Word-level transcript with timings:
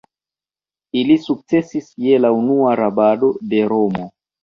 Ili 1.01 1.17
sukcesis 1.27 1.91
je 2.07 2.19
la 2.25 2.35
unua 2.41 2.75
rabado 2.83 3.33
de 3.55 3.65
Romo. 3.77 4.15